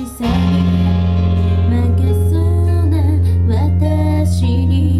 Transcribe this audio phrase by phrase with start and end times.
[0.00, 0.30] 寂しさに
[1.68, 2.96] 負けそうな
[3.48, 4.99] 私に。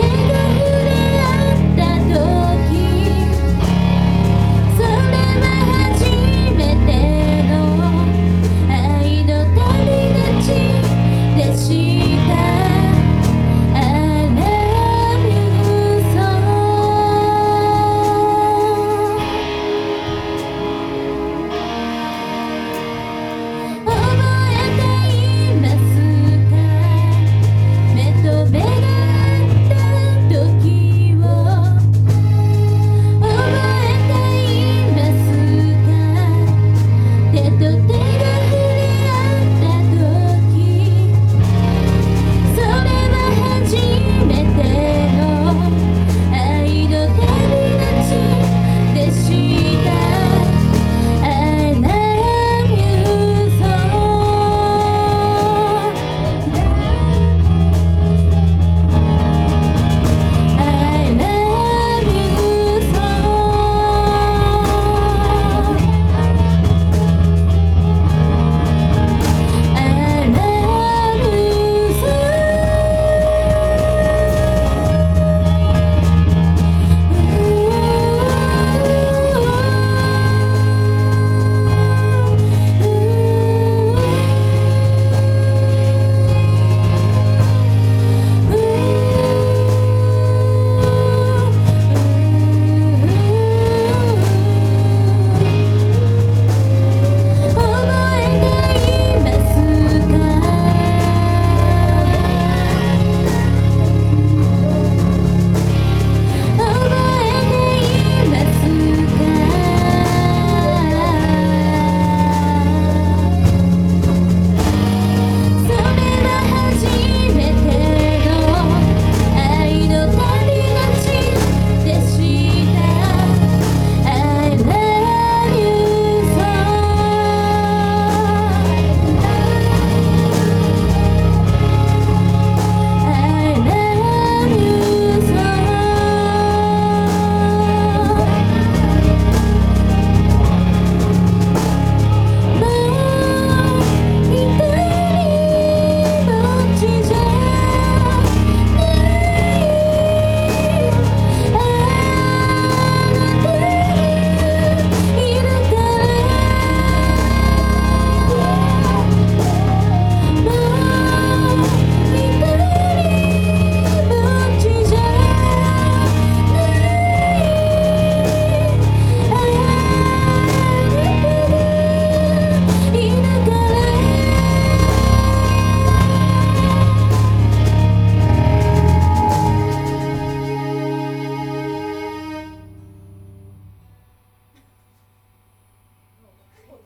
[0.00, 0.77] 你的